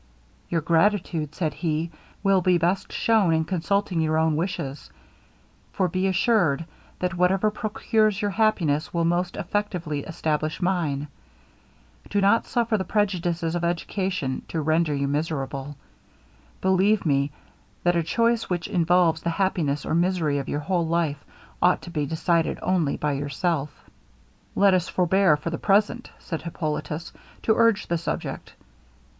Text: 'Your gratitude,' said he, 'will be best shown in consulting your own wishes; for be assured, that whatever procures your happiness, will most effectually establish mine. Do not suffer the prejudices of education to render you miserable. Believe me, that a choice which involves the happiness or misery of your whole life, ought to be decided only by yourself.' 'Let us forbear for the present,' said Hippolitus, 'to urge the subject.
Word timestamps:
'Your 0.49 0.61
gratitude,' 0.61 1.35
said 1.35 1.53
he, 1.53 1.91
'will 2.23 2.41
be 2.41 2.57
best 2.57 2.91
shown 2.91 3.31
in 3.35 3.45
consulting 3.45 4.01
your 4.01 4.17
own 4.17 4.35
wishes; 4.35 4.89
for 5.73 5.87
be 5.87 6.07
assured, 6.07 6.65
that 6.97 7.15
whatever 7.15 7.51
procures 7.51 8.19
your 8.19 8.31
happiness, 8.31 8.91
will 8.95 9.05
most 9.05 9.37
effectually 9.37 9.99
establish 9.99 10.59
mine. 10.59 11.07
Do 12.09 12.19
not 12.19 12.47
suffer 12.47 12.79
the 12.79 12.83
prejudices 12.83 13.53
of 13.53 13.63
education 13.63 14.41
to 14.47 14.59
render 14.59 14.91
you 14.91 15.07
miserable. 15.07 15.77
Believe 16.61 17.05
me, 17.05 17.29
that 17.83 17.95
a 17.95 18.01
choice 18.01 18.49
which 18.49 18.67
involves 18.67 19.21
the 19.21 19.29
happiness 19.29 19.85
or 19.85 19.93
misery 19.93 20.39
of 20.39 20.49
your 20.49 20.61
whole 20.61 20.87
life, 20.87 21.23
ought 21.61 21.83
to 21.83 21.91
be 21.91 22.07
decided 22.07 22.57
only 22.63 22.97
by 22.97 23.11
yourself.' 23.11 23.87
'Let 24.55 24.73
us 24.73 24.89
forbear 24.89 25.37
for 25.37 25.51
the 25.51 25.59
present,' 25.59 26.09
said 26.17 26.41
Hippolitus, 26.41 27.13
'to 27.43 27.53
urge 27.53 27.85
the 27.85 27.99
subject. 27.99 28.55